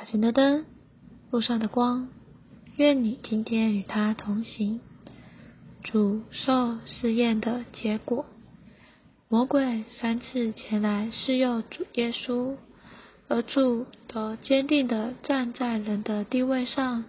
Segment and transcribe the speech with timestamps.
[0.00, 0.64] 小型的灯，
[1.30, 2.08] 路上的光，
[2.76, 4.80] 愿你今天与他同行。
[5.82, 8.24] 主受试验的结果，
[9.28, 12.56] 魔鬼三次前来试诱主耶稣，
[13.28, 17.04] 而主则坚定的站在人的地位上，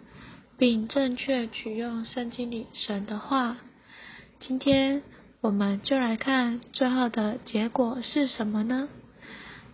[0.57, 3.55] 并正确取用圣经里神的话。
[4.41, 5.01] 今天
[5.39, 8.89] 我们就来看最后的结果是什么呢？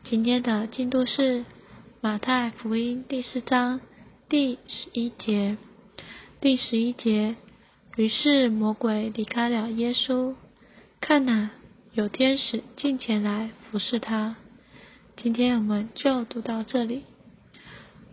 [0.04, 1.46] 今天的进度是
[2.08, 3.82] 马太福音第四章
[4.30, 5.58] 第十一节。
[6.40, 7.36] 第十一节，
[7.98, 10.34] 于是魔鬼离开了耶稣。
[11.02, 11.50] 看哪，
[11.92, 14.38] 有天使进前来服侍他。
[15.18, 17.04] 今天我们就读到这里。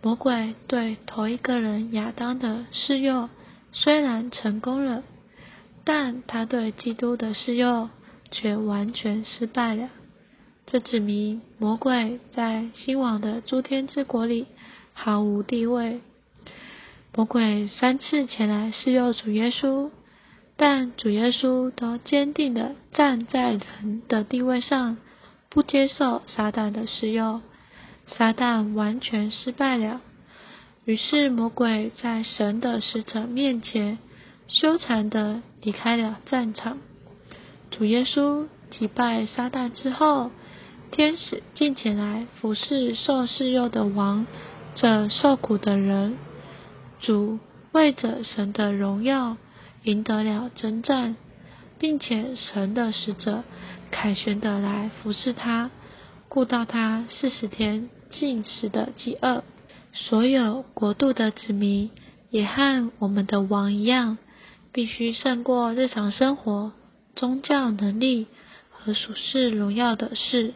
[0.01, 3.29] 魔鬼对头一个人亚当的试诱
[3.71, 5.05] 虽然成功了，
[5.85, 7.89] 但他对基督的试诱
[8.29, 9.87] 却完全失败了。
[10.67, 14.47] 这指明魔鬼在新王的诸天之国里
[14.93, 16.01] 毫无地位。
[17.13, 19.91] 魔鬼三次前来试诱主耶稣，
[20.57, 24.97] 但主耶稣都坚定的站在人的地位上，
[25.49, 27.41] 不接受撒旦的试诱。
[28.07, 30.01] 撒旦完全失败了。
[30.83, 33.99] 于是魔鬼在神的使者面前
[34.47, 36.79] 羞惭的离开了战场。
[37.69, 40.31] 主耶稣击败撒旦之后。
[40.91, 44.25] 天使进前来服侍受试诱的王，
[44.75, 46.17] 这受苦的人。
[47.01, 47.39] 主
[47.73, 49.35] 为着神的荣耀
[49.83, 51.17] 赢得了征战，
[51.77, 53.43] 并且神的使者
[53.91, 55.69] 凯旋的来服侍他，
[56.29, 59.43] 顾到他四十天进食的饥饿。
[59.93, 61.91] 所有国度的子民
[62.29, 64.17] 也和我们的王一样，
[64.71, 66.71] 必须胜过日常生活、
[67.15, 68.27] 宗教能力
[68.69, 70.53] 和属世荣耀的事。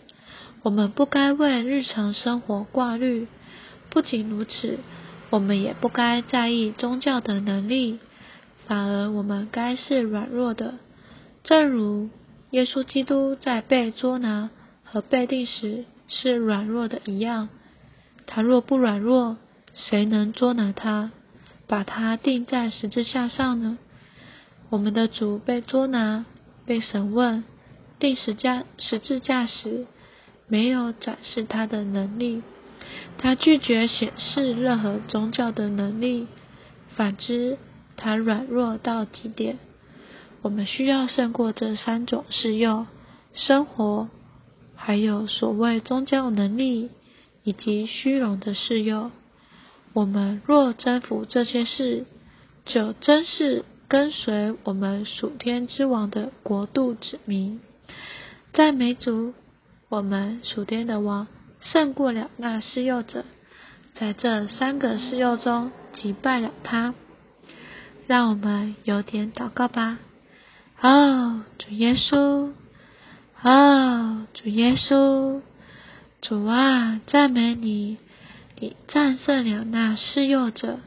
[0.61, 3.27] 我们不该为日常生活挂虑，
[3.89, 4.79] 不仅如此，
[5.29, 7.99] 我们也不该在意宗教的能力，
[8.67, 10.75] 反而我们该是软弱的，
[11.43, 12.09] 正如
[12.51, 14.50] 耶稣基督在被捉拿
[14.84, 17.47] 和被定时是软弱的一样。
[18.28, 19.38] 他若不软弱，
[19.73, 21.11] 谁能捉拿他，
[21.67, 23.78] 把他钉在十字架上呢？
[24.69, 26.25] 我们的主被捉拿、
[26.66, 27.45] 被审问、
[27.97, 29.88] 定十架十字架时。
[30.49, 32.41] 没有展示他的能力，
[33.19, 36.27] 他拒绝显示任何宗教的能力。
[36.89, 37.57] 反之，
[37.95, 39.59] 他软弱到极点。
[40.41, 42.87] 我们需要胜过这三种试诱：
[43.33, 44.09] 生活，
[44.75, 46.89] 还有所谓宗教能力
[47.43, 49.11] 以及虚荣的试诱。
[49.93, 52.05] 我们若征服这些事，
[52.66, 57.61] 就真是跟随我们属天之王的国度子民。
[58.51, 59.33] 赞美主。
[59.89, 61.25] 我们属天的王
[61.59, 63.25] 胜过了那施诱者，
[63.95, 66.94] 在这三个施诱中击败了他。
[68.05, 69.97] 让我们有点祷告吧。
[70.79, 72.51] 哦，主耶稣，
[73.41, 75.41] 哦，主耶稣，
[76.22, 77.97] 主啊，赞美你！
[78.59, 80.79] 你战胜了那施诱者，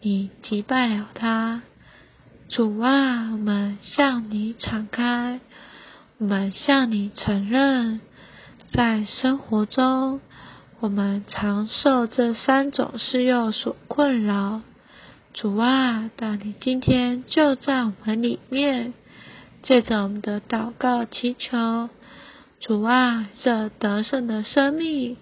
[0.00, 1.62] 你击败了他。
[2.48, 5.38] 主啊，我们向你敞开，
[6.18, 8.00] 我们向你承认。
[8.72, 10.22] 在生活中，
[10.80, 14.62] 我们常受这三种事诱所困扰。
[15.34, 18.94] 主啊，但你今天就在我们里面，
[19.62, 21.90] 借着我们的祷告祈求，
[22.60, 25.18] 主啊，这得胜的生命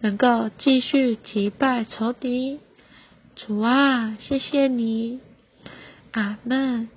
[0.00, 2.60] 能够继续击败仇敌。
[3.34, 5.18] 主啊，谢谢你，
[6.12, 6.88] 阿门。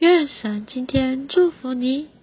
[0.00, 2.17] 愿神今天祝福你。